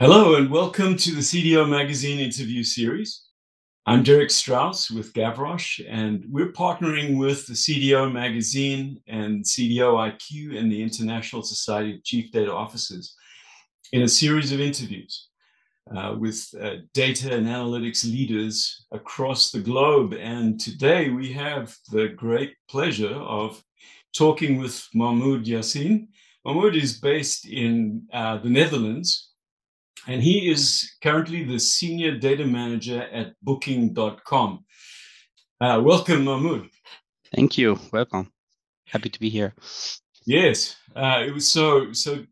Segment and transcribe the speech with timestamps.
[0.00, 3.24] Hello, and welcome to the CDO Magazine interview series.
[3.84, 10.56] I'm Derek Strauss with Gavroshe, and we're partnering with the CDO Magazine and CDO IQ
[10.56, 13.16] and the International Society of Chief Data Officers
[13.90, 15.30] in a series of interviews
[15.92, 20.14] uh, with uh, data and analytics leaders across the globe.
[20.14, 23.60] And today we have the great pleasure of
[24.14, 26.06] talking with Mahmoud Yassin.
[26.44, 29.28] Mahmoud is based in uh, the Netherlands
[30.08, 34.64] and he is currently the senior data manager at booking.com.
[35.60, 36.68] Uh, welcome, Mahmoud.
[37.34, 37.78] Thank you.
[37.92, 38.32] Welcome.
[38.86, 39.54] Happy to be here.
[40.24, 40.76] Yes.
[40.96, 42.24] Uh, it was so, so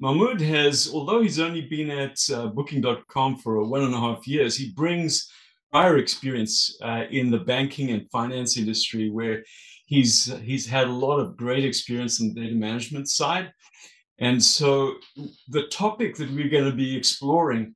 [0.00, 4.56] Mahmoud has, although he's only been at uh, booking.com for one and a half years,
[4.56, 5.28] he brings
[5.72, 9.42] prior experience uh, in the banking and finance industry where
[9.86, 13.52] he's he's had a lot of great experience in the data management side
[14.18, 14.94] and so
[15.48, 17.74] the topic that we're going to be exploring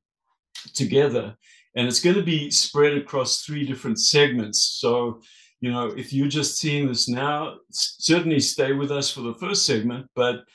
[0.73, 1.35] together,
[1.75, 4.59] and it's going to be spread across three different segments.
[4.79, 5.21] So,
[5.59, 9.65] you know, if you're just seeing this now, certainly stay with us for the first
[9.65, 10.45] segment, but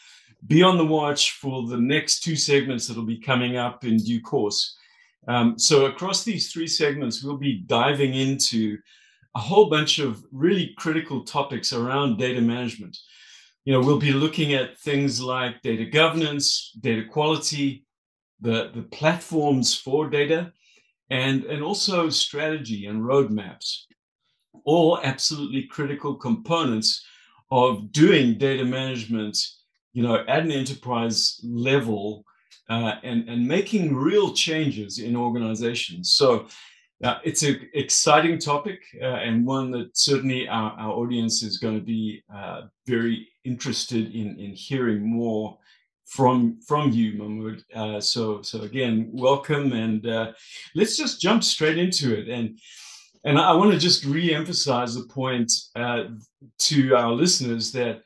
[0.46, 4.20] be on the watch for the next two segments that'll be coming up in due
[4.20, 4.76] course.
[5.28, 8.78] Um, so, across these three segments, we'll be diving into
[9.34, 12.96] a whole bunch of really critical topics around data management
[13.64, 17.84] you know, we'll be looking at things like data governance, data quality,
[18.40, 20.52] the, the platforms for data,
[21.10, 23.84] and, and also strategy and roadmaps,
[24.64, 27.04] all absolutely critical components
[27.50, 29.38] of doing data management,
[29.92, 32.24] you know, at an enterprise level
[32.68, 36.12] uh, and, and making real changes in organizations.
[36.14, 36.46] So
[37.04, 41.78] uh, it's an exciting topic uh, and one that certainly our, our audience is going
[41.78, 45.58] to be uh, very interested in, in hearing more
[46.06, 47.62] from from you, Mahmoud.
[47.74, 50.32] Uh, so so again, welcome, and uh,
[50.74, 52.28] let's just jump straight into it.
[52.28, 52.58] And
[53.24, 56.04] and I want to just re-emphasize the point uh,
[56.58, 58.02] to our listeners that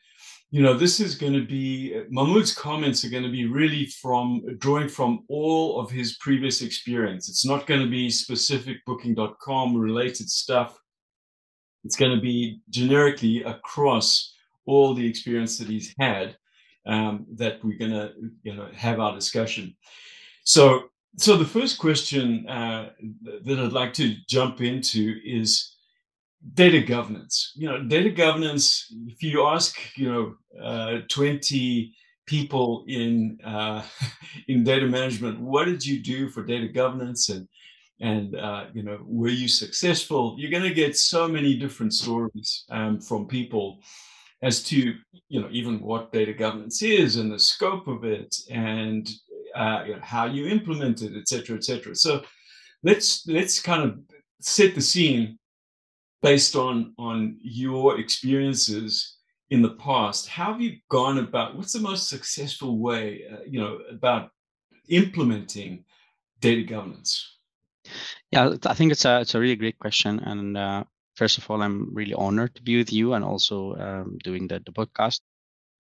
[0.51, 4.43] you know, this is going to be Mahmoud's comments are going to be really from
[4.59, 7.29] drawing from all of his previous experience.
[7.29, 10.79] It's not going to be specific booking.com related stuff.
[11.85, 16.37] It's going to be generically across all the experience that he's had
[16.87, 19.77] um, that we're going to you know have our discussion.
[20.45, 20.85] So,
[21.19, 22.91] so the first question uh,
[23.45, 25.77] that I'd like to jump into is
[26.55, 27.53] data governance.
[27.57, 28.93] You know, data governance.
[29.07, 31.95] If you ask, you know, uh, twenty
[32.27, 33.83] people in uh,
[34.49, 37.49] in data management, what did you do for data governance, and
[38.01, 40.37] and uh, you know, were you successful?
[40.39, 43.81] You're going to get so many different stories um, from people
[44.43, 44.95] as to
[45.29, 49.09] you know even what data governance is and the scope of it and
[49.55, 51.95] uh, you know, how you implement it, et cetera, et cetera.
[51.95, 52.23] So
[52.83, 53.99] let's let's kind of
[54.41, 55.39] set the scene
[56.23, 59.19] based on on your experiences
[59.51, 63.61] in the past how have you gone about what's the most successful way uh, you
[63.61, 64.31] know about
[64.89, 65.85] implementing
[66.41, 67.39] data governance?
[68.31, 70.85] Yeah i think it's a it's a really great question and uh,
[71.17, 74.61] first of all i'm really honored to be with you and also um, doing the,
[74.65, 75.21] the podcast.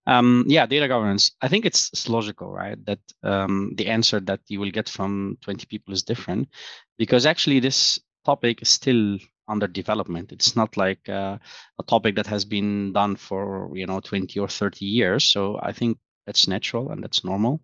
[0.07, 4.41] Um, yeah data governance i think it's, it's logical right that um, the answer that
[4.49, 6.49] you will get from 20 people is different
[6.97, 9.19] because actually this topic is still
[9.49, 10.33] under development.
[10.33, 11.39] It's not like uh,
[11.79, 15.25] a topic that has been done for you know 20 or 30 years.
[15.25, 17.63] So I think that's natural and that's normal.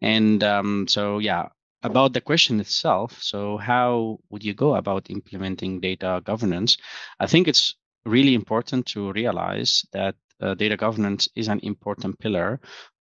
[0.00, 1.48] And um, so yeah,
[1.82, 3.18] about the question itself.
[3.20, 6.76] So how would you go about implementing data governance?
[7.18, 12.60] I think it's really important to realize that uh, data governance is an important pillar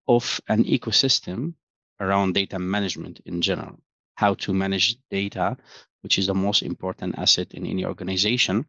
[0.08, 1.54] of an ecosystem
[2.00, 3.78] around data management in general
[4.18, 5.56] how to manage data
[6.02, 8.66] which is the most important asset in any organization.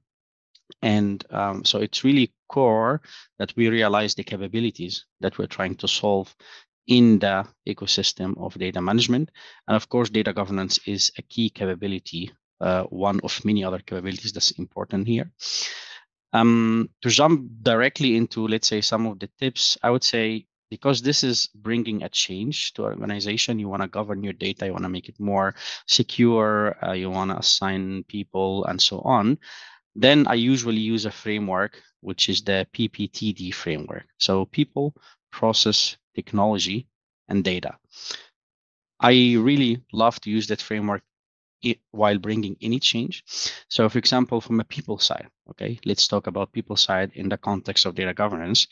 [0.81, 3.01] And um, so it's really core
[3.37, 6.35] that we realize the capabilities that we're trying to solve
[6.87, 9.31] in the ecosystem of data management.
[9.67, 12.31] And of course, data governance is a key capability,
[12.61, 15.31] uh, one of many other capabilities that's important here.
[16.31, 21.01] Um, to jump directly into, let's say, some of the tips, I would say because
[21.01, 24.83] this is bringing a change to organization you want to govern your data you want
[24.83, 25.55] to make it more
[25.87, 29.37] secure uh, you want to assign people and so on
[29.95, 34.93] then i usually use a framework which is the pptd framework so people
[35.31, 36.87] process technology
[37.27, 37.77] and data
[38.99, 41.01] i really love to use that framework
[41.91, 43.23] while bringing any change.
[43.69, 47.37] So, for example, from a people side, okay, let's talk about people side in the
[47.37, 48.67] context of data governance.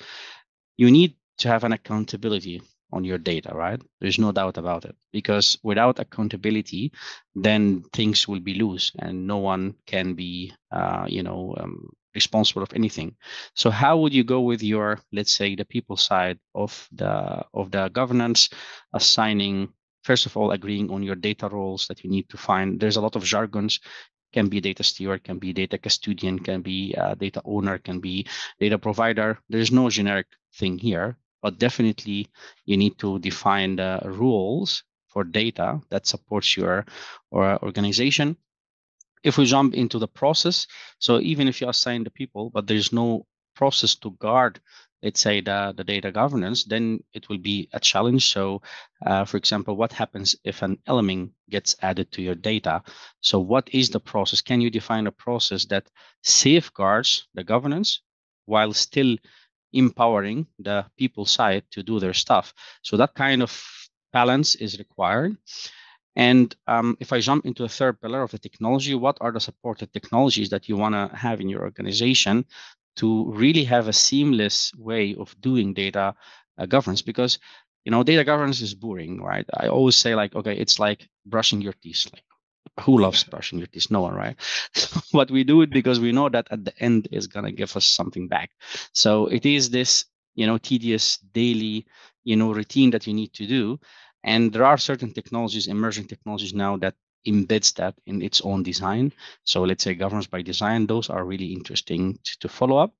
[0.77, 2.61] You need to have an accountability
[2.91, 3.81] on your data, right?
[3.99, 4.95] There's no doubt about it.
[5.11, 6.91] Because without accountability,
[7.35, 12.63] then things will be loose and no one can be, uh, you know, um, responsible
[12.63, 13.15] of anything.
[13.55, 17.71] So how would you go with your, let's say, the people side of the of
[17.71, 18.49] the governance,
[18.93, 19.69] assigning
[20.03, 22.79] first of all agreeing on your data roles that you need to find.
[22.79, 23.79] There's a lot of jargons
[24.33, 28.25] can be data steward, can be data custodian, can be data owner, can be
[28.59, 29.39] data provider.
[29.49, 32.27] There's no generic thing here but definitely
[32.65, 36.85] you need to define the rules for data that supports your
[37.31, 38.37] or organization.
[39.23, 40.67] If we jump into the process,
[40.99, 43.25] so even if you assign the people, but there's no
[43.55, 44.59] process to guard,
[45.01, 48.31] let's say the, the data governance, then it will be a challenge.
[48.31, 48.61] So
[49.05, 52.81] uh, for example, what happens if an element gets added to your data?
[53.21, 54.41] So what is the process?
[54.41, 55.89] Can you define a process that
[56.23, 58.01] safeguards the governance
[58.45, 59.17] while still
[59.73, 62.53] empowering the people side to do their stuff.
[62.81, 63.51] So that kind of
[64.13, 65.37] balance is required.
[66.15, 69.39] And um, if I jump into a third pillar of the technology, what are the
[69.39, 72.45] supported technologies that you want to have in your organization
[72.95, 76.15] to really have a seamless way of doing data
[76.57, 77.03] uh, governance?
[77.03, 77.37] Because
[77.85, 79.45] you know, data governance is boring, right?
[79.55, 82.05] I always say like, okay, it's like brushing your teeth.
[82.11, 82.23] Like
[82.81, 83.91] who loves teeth?
[83.91, 84.35] No one, right?
[85.13, 87.85] but we do it because we know that at the end is gonna give us
[87.85, 88.51] something back.
[88.93, 90.05] So it is this,
[90.35, 91.85] you know, tedious daily,
[92.23, 93.79] you know, routine that you need to do.
[94.23, 96.95] And there are certain technologies, emerging technologies now that
[97.27, 99.11] embeds that in its own design.
[99.43, 102.93] So let's say governance by design, those are really interesting to, to follow up.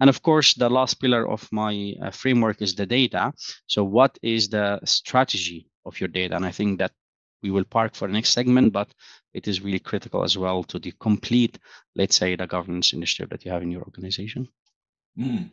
[0.00, 3.32] And of course, the last pillar of my uh, framework is the data.
[3.66, 6.36] So what is the strategy of your data?
[6.36, 6.92] And I think that
[7.42, 8.92] we will park for the next segment, but
[9.34, 11.58] it is really critical as well to the complete,
[11.94, 14.48] let's say, the governance initiative that you have in your organization.
[15.18, 15.50] Mm.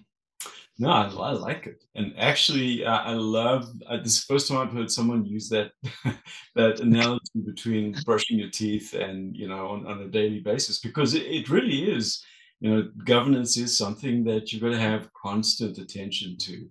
[0.77, 3.69] No, I, I, like it, and actually, uh, I love.
[3.87, 5.71] Uh, this first time I've heard someone use that
[6.55, 11.13] that analogy between brushing your teeth and you know on, on a daily basis because
[11.13, 12.21] it, it really is.
[12.59, 16.69] You know, governance is something that you've got to have constant attention to,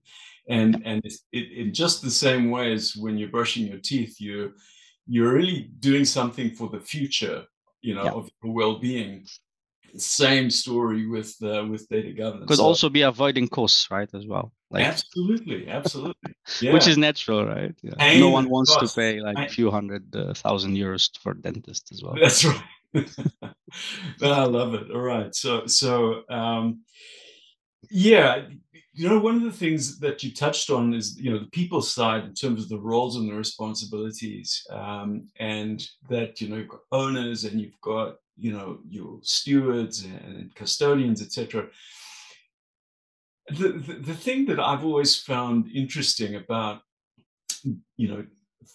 [0.51, 4.53] and and it, in just the same way as when you're brushing your teeth, you
[5.06, 7.45] you're really doing something for the future,
[7.83, 8.12] you know, yeah.
[8.12, 9.27] of your well-being.
[9.97, 12.49] Same story with uh, with data governance.
[12.49, 14.53] Could so, also be avoiding costs, right, as well.
[14.71, 16.35] Like, absolutely, absolutely.
[16.61, 16.73] Yeah.
[16.75, 17.75] Which is natural, right?
[17.81, 18.19] Yeah.
[18.19, 18.95] No one wants cost.
[18.95, 22.17] to pay like a few hundred uh, thousand euros for dentist as well.
[22.21, 22.62] That's right.
[24.23, 24.91] I love it.
[24.91, 25.35] All right.
[25.35, 26.81] So so um,
[27.91, 28.43] yeah,
[28.94, 31.82] you know, one of the things that you touched on is, you know, the people
[31.82, 36.69] side in terms of the roles and the responsibilities, um, and that you know you've
[36.69, 41.67] got owners and you've got you know your stewards and custodians, etc.
[43.49, 46.82] The, the the thing that I've always found interesting about
[47.96, 48.25] you know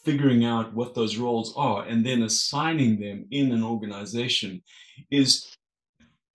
[0.03, 4.61] figuring out what those roles are and then assigning them in an organization
[5.09, 5.55] is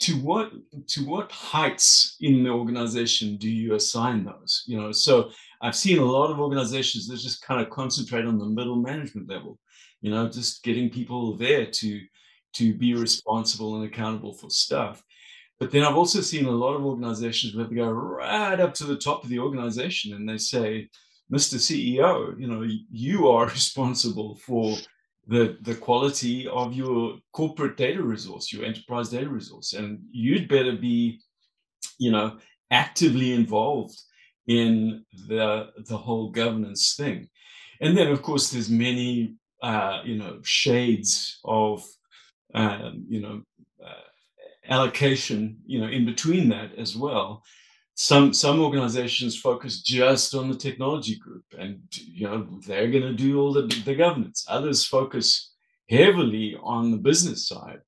[0.04, 0.52] to what
[0.86, 4.64] to what heights in the organization do you assign those?
[4.66, 5.30] You know so
[5.62, 9.30] i've seen a lot of organizations that just kind of concentrate on the middle management
[9.30, 9.58] level
[10.02, 12.00] you know just getting people there to
[12.54, 15.02] to be responsible and accountable for stuff.
[15.58, 18.84] But then i've also seen a lot of organizations where they go right up to
[18.84, 20.88] the top of the organization and they say
[21.32, 24.76] mr ceo you know you are responsible for
[25.26, 30.72] the the quality of your corporate data resource, your enterprise data resource, and you'd better
[30.72, 31.20] be,
[31.98, 32.38] you know,
[32.70, 33.98] actively involved
[34.46, 37.28] in the the whole governance thing.
[37.80, 41.82] And then, of course, there's many uh, you know shades of
[42.54, 43.42] um, you know
[43.82, 44.06] uh,
[44.68, 47.42] allocation you know in between that as well
[47.94, 53.12] some some organizations focus just on the technology group and you know they're going to
[53.12, 54.44] do all the, the governance.
[54.48, 55.52] Others focus
[55.88, 57.78] heavily on the business side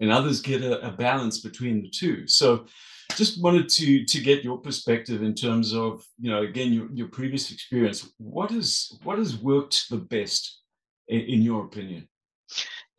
[0.00, 2.26] and others get a, a, balance between the two.
[2.26, 2.66] So
[3.14, 7.08] just wanted to to get your perspective in terms of you know again your, your
[7.08, 8.12] previous experience.
[8.18, 10.62] What is what has worked the best
[11.06, 12.08] in, in your opinion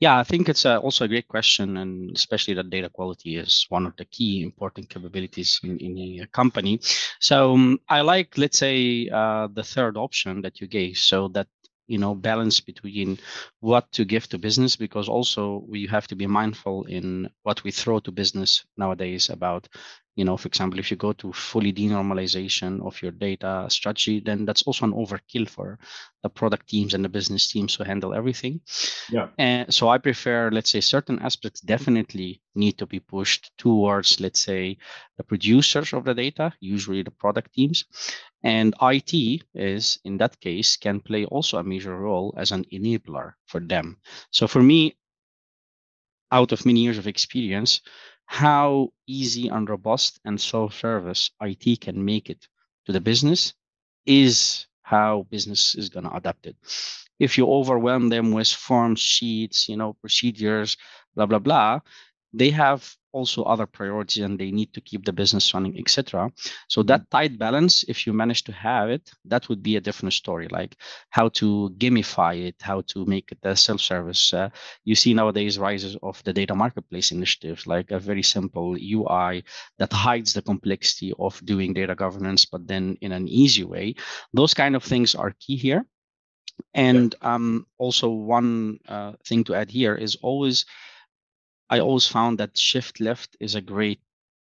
[0.06, 3.66] yeah, I think it's uh, also a great question, and especially that data quality is
[3.70, 6.80] one of the key important capabilities in, in a company.
[7.20, 11.48] So um, I like, let's say, uh, the third option that you gave, so that
[11.88, 13.18] you know balance between
[13.62, 17.72] what to give to business because also we have to be mindful in what we
[17.72, 19.68] throw to business nowadays about
[20.16, 24.46] you know, for example, if you go to fully denormalization of your data strategy, then
[24.46, 25.78] that's also an overkill for
[26.24, 28.62] the product teams and the business teams who handle everything.
[29.12, 29.28] Yeah.
[29.38, 34.40] And so I prefer, let's say, certain aspects definitely need to be pushed towards, let's
[34.40, 34.78] say,
[35.18, 37.84] the producers of the data, usually the product teams.
[38.44, 43.34] And IT is, in that case, can play also a major role as an enabler
[43.48, 43.98] for them.
[44.32, 44.96] So for me,
[46.32, 47.82] out of many years of experience,
[48.26, 52.48] how easy and robust and self-service IT can make it
[52.86, 53.54] to the business
[54.06, 56.56] is how business is going to adapt it.
[57.20, 60.78] If you overwhelm them with form sheets, you know, procedures,
[61.16, 61.80] blah blah blah,
[62.36, 66.30] they have also other priorities and they need to keep the business running etc
[66.68, 67.18] so that mm-hmm.
[67.18, 70.76] tight balance if you manage to have it that would be a different story like
[71.10, 74.34] how to gamify it how to make it a self-service.
[74.34, 74.50] Uh,
[74.84, 79.44] you see nowadays rises of the data marketplace initiatives like a very simple ui
[79.78, 83.96] that hides the complexity of doing data governance but then in an easy way.
[84.34, 85.86] Those kind of things are key here.
[86.74, 90.66] And um, also one uh, thing to add here is always
[91.70, 94.00] I always found that shift left is a great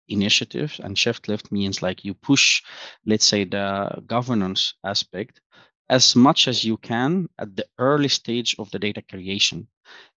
[0.08, 2.64] initiative and shift left means like you push
[3.06, 5.42] let's say the governance aspect
[5.90, 9.68] as much as you can at the early stage of the data creation.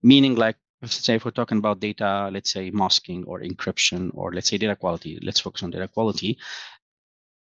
[0.02, 4.49] Meaning like say if we're talking about data let's say masking or encryption or let's
[4.50, 6.38] say data quality let's focus on data quality.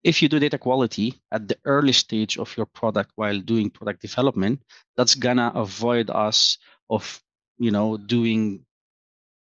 [0.04, 4.02] If you do data quality at the early stage of your product while doing product
[4.02, 4.62] development
[4.96, 6.58] that's gonna avoid us
[6.90, 7.22] of
[7.58, 8.66] you know doing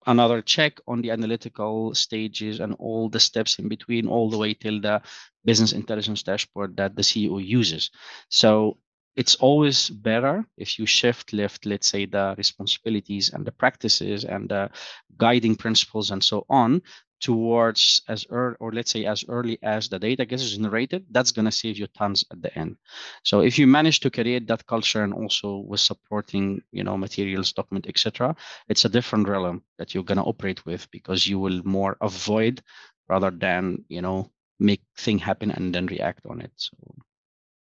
[0.06, 4.54] another check on the analytical stages and all the steps in between, all the way
[4.54, 5.02] till the
[5.44, 7.92] business intelligence dashboard that the CEO uses.
[8.30, 8.78] So
[9.16, 14.50] it's always better if you shift left, let's say, the responsibilities and the practices and
[14.50, 14.70] the
[15.18, 16.82] guiding principles and so on
[17.22, 21.46] towards as early or let's say as early as the data gets generated that's going
[21.46, 22.78] to save you tons at the end.
[23.24, 27.54] So if you manage to create that culture and also with supporting you know materials
[27.54, 28.36] document etc
[28.68, 32.62] it's a different realm that you're going to operate with because you will more avoid
[33.08, 34.30] rather than you know
[34.60, 36.78] make thing happen and then react on it so.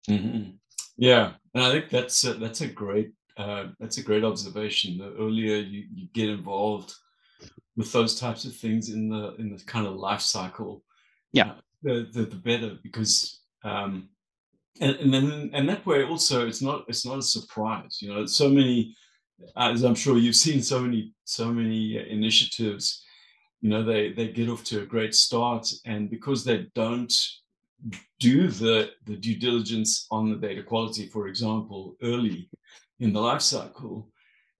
[0.08, 0.52] Mm-hmm.
[0.96, 4.98] yeah and i think that's a, that's a great uh, that's a great observation.
[4.98, 6.92] The earlier you, you get involved
[7.76, 10.82] with those types of things in the in the kind of life cycle.
[11.32, 11.50] Yeah.
[11.50, 14.08] Uh, the, the, the better because um
[14.80, 18.26] and, and then and that way also it's not it's not a surprise you know
[18.26, 18.96] so many
[19.56, 23.04] as i'm sure you've seen so many so many initiatives
[23.60, 27.14] you know they they get off to a great start and because they don't
[28.18, 32.50] do the the due diligence on the data quality for example early
[33.00, 34.08] in the life cycle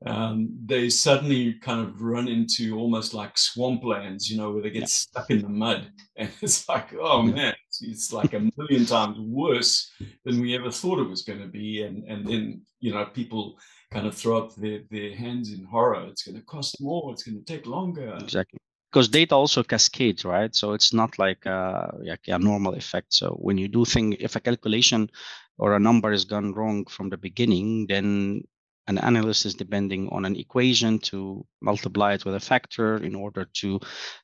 [0.07, 4.83] um, they suddenly kind of run into almost like swamplands, you know, where they get
[4.83, 4.87] yeah.
[4.87, 5.91] stuck in the mud.
[6.17, 9.89] And it's like, oh man, it's, like a million times worse
[10.25, 11.83] than we ever thought it was going to be.
[11.83, 13.57] And, and then, you know, people
[13.93, 16.07] kind of throw up their, their hands in horror.
[16.09, 18.17] It's going to cost more, it's going to take longer.
[18.21, 18.59] Exactly.
[18.91, 20.53] Because data also cascades, right?
[20.57, 23.15] So it's not like a, like a normal effect.
[23.15, 25.09] So when you do thing, if a calculation
[25.57, 28.43] or a number is gone wrong from the beginning, then
[28.89, 33.47] an analyst is depending on an equation to multiply it with a factor in order
[33.61, 33.79] to,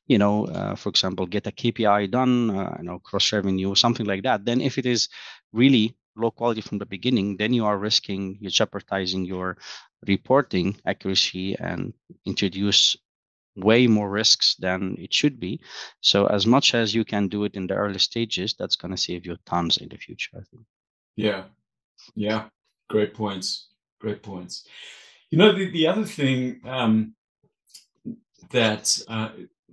[0.07, 4.05] you know, uh, for example, get a KPI done, uh, you know, cross revenue, something
[4.05, 4.43] like that.
[4.43, 5.07] Then if it is
[5.53, 9.57] really low quality from the beginning, then you are risking, you're jeopardizing your
[10.07, 11.93] reporting accuracy and
[12.25, 12.97] introduce
[13.55, 15.61] way more risks than it should be.
[16.01, 18.97] So as much as you can do it in the early stages, that's going to
[18.97, 20.65] save you tons in the future, I think.
[21.15, 21.43] Yeah.
[22.15, 22.49] Yeah.
[22.89, 23.69] Great points.
[23.99, 24.67] Great points.
[25.31, 27.15] You know, the, the other thing um,
[28.51, 29.29] that uh,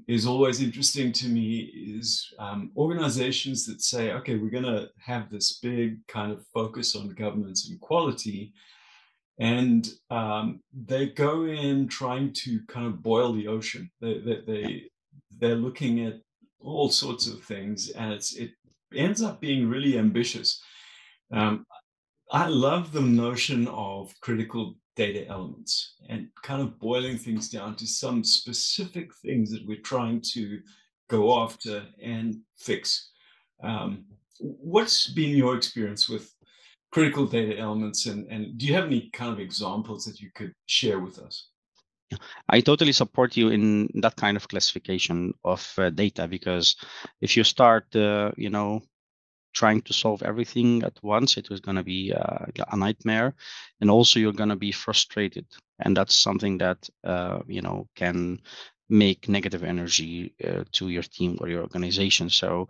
[0.09, 1.59] is always interesting to me
[1.99, 6.97] is um, organizations that say, okay, we're going to have this big kind of focus
[6.97, 8.53] on governance and quality.
[9.39, 13.91] And um, they go in trying to kind of boil the ocean.
[14.01, 14.85] They, they, they,
[15.39, 16.21] they're looking at
[16.61, 18.53] all sorts of things, and it's, it
[18.95, 20.63] ends up being really ambitious.
[21.33, 21.67] Um,
[22.33, 27.87] I love the notion of critical data elements and kind of boiling things down to
[27.87, 30.61] some specific things that we're trying to
[31.11, 33.11] go after and fix.
[33.63, 34.07] Um,
[34.41, 36.35] what's been your experience with
[36.91, 40.55] critical data elements and, and do you have any kind of examples that you could
[40.65, 41.49] share with us?
[42.49, 46.77] I totally support you in that kind of classification of uh, data because
[47.21, 48.83] if you start, uh, you know,
[49.53, 53.35] trying to solve everything at once, it was going to be uh, a nightmare.
[53.81, 55.47] And also, you're going to be frustrated.
[55.81, 58.41] And that's something that, uh, you know, can
[58.89, 62.29] make negative energy uh, to your team or your organization.
[62.29, 62.69] So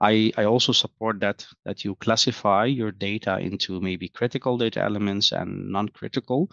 [0.00, 5.32] I, I also support that that you classify your data into maybe critical data elements
[5.32, 6.50] and non-critical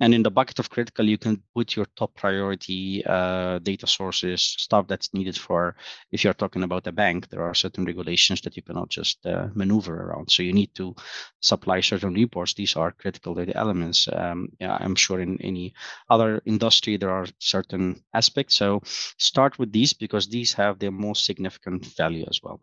[0.00, 4.42] and in the bucket of critical, you can put your top priority uh, data sources,
[4.42, 5.76] stuff that's needed for,
[6.10, 9.48] if you're talking about a bank, there are certain regulations that you cannot just uh,
[9.54, 10.30] maneuver around.
[10.30, 10.94] So you need to
[11.40, 12.54] supply certain reports.
[12.54, 14.08] These are critical data elements.
[14.12, 15.74] Um, yeah, I'm sure in any
[16.10, 18.56] other industry, there are certain aspects.
[18.56, 18.80] So
[19.18, 22.60] start with these because these have the most significant value as well.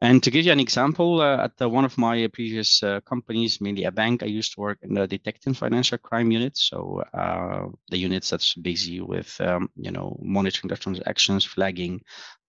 [0.00, 3.60] And to give you an example, uh, at the, one of my previous uh, companies,
[3.60, 6.56] mainly a bank, I used to work in the detecting financial crime unit.
[6.56, 12.02] So uh, the units that's busy with, um, you know, monitoring the transactions, flagging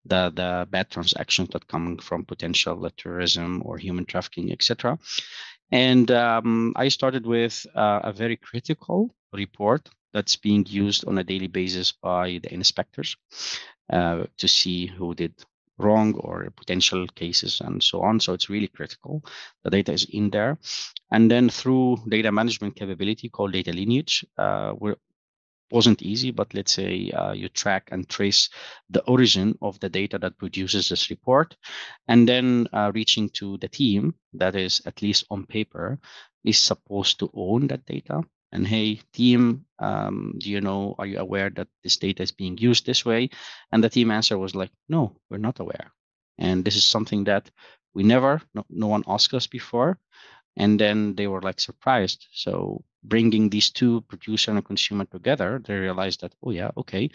[0.06, 4.98] the the bad transactions that come from potential terrorism or human trafficking, etc.
[5.72, 11.24] And um, I started with uh, a very critical report that's being used on a
[11.24, 13.16] daily basis by the inspectors
[13.92, 15.34] uh, to see who did
[15.80, 18.20] wrong or potential cases and so on.
[18.20, 19.24] So it's really critical.
[19.64, 20.58] The data is in there.
[21.10, 24.94] And then through data management capability called data lineage, uh, we
[25.70, 28.48] wasn't easy, but let's say uh, you track and trace
[28.90, 31.56] the origin of the data that produces this report,
[32.08, 35.98] and then uh, reaching to the team that is at least on paper
[36.44, 38.22] is supposed to own that data
[38.52, 42.58] and hey team um, do you know are you aware that this data is being
[42.58, 43.30] used this way?
[43.72, 45.92] And the team answer was like no we're not aware.
[46.38, 47.50] And this is something that
[47.94, 49.98] we never no, no one asked us before.
[50.56, 52.26] And then they were like surprised.
[52.32, 57.10] So bringing these two producer and consumer together they realized that oh yeah okay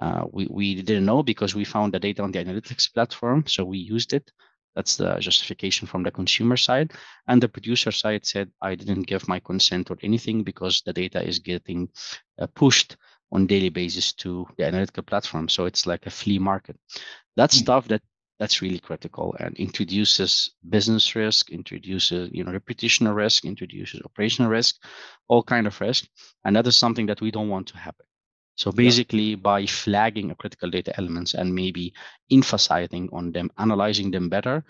[0.00, 3.64] uh, we, we didn't know because we found the data on the analytics platform so
[3.64, 4.30] we used it
[4.80, 6.92] that's the justification from the consumer side.
[7.28, 11.22] And the producer side said, I didn't give my consent or anything because the data
[11.22, 11.90] is getting
[12.38, 12.96] uh, pushed
[13.30, 15.50] on daily basis to the analytical platform.
[15.50, 16.78] So it's like a flea market.
[17.36, 17.64] That's mm-hmm.
[17.64, 18.00] stuff that
[18.38, 24.76] that's really critical and introduces business risk, introduces you know reputational risk, introduces operational risk,
[25.28, 26.06] all kind of risk,
[26.46, 28.06] and that is something that we don't want to happen.
[28.60, 29.36] So basically, yeah.
[29.36, 31.94] by flagging a critical data elements and maybe
[32.30, 34.62] emphasizing on them, analyzing them better,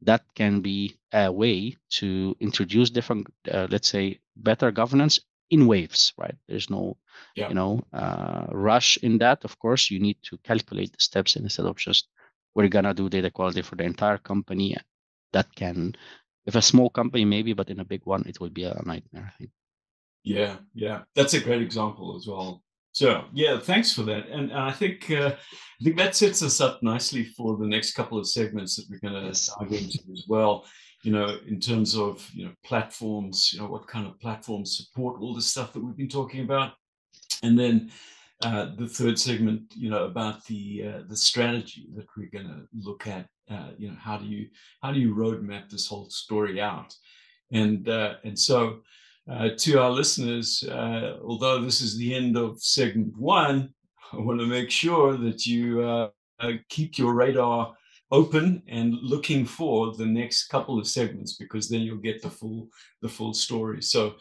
[0.00, 6.14] that can be a way to introduce different, uh, let's say, better governance in waves,
[6.16, 6.34] right?
[6.48, 6.96] There's no,
[7.36, 7.50] yeah.
[7.50, 9.44] you know, uh, rush in that.
[9.44, 12.08] Of course, you need to calculate the steps instead of just
[12.54, 14.74] we're gonna do data quality for the entire company.
[15.34, 15.94] That can,
[16.46, 19.30] if a small company maybe, but in a big one, it will be a nightmare.
[19.34, 19.50] I think.
[20.22, 22.63] Yeah, yeah, that's a great example as well.
[22.94, 26.60] So yeah, thanks for that, and, and I think uh, I think that sets us
[26.60, 29.50] up nicely for the next couple of segments that we're going to yes.
[29.58, 30.64] dive into as well.
[31.02, 35.20] You know, in terms of you know platforms, you know what kind of platforms support
[35.20, 36.74] all the stuff that we've been talking about,
[37.42, 37.90] and then
[38.44, 42.62] uh, the third segment, you know, about the uh, the strategy that we're going to
[42.78, 43.26] look at.
[43.50, 44.46] Uh, you know, how do you
[44.82, 46.94] how do you roadmap this whole story out,
[47.50, 48.82] and uh, and so
[49.30, 53.70] uh, to our listeners, uh, although this is the end of segment one,
[54.12, 56.08] I want to make sure that you uh,
[56.40, 57.74] uh, keep your radar
[58.10, 62.68] open and looking for the next couple of segments because then you'll get the full
[63.00, 63.82] the full story.
[63.82, 64.16] So,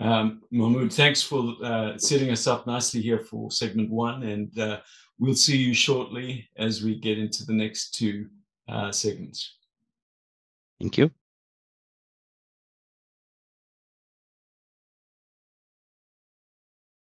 [0.00, 4.80] um, Mahmoud, thanks for uh, setting us up nicely here for segment one, and
[5.20, 8.26] we'll see you shortly as we get into the next two
[8.90, 9.54] segments.
[10.80, 11.10] Thank you.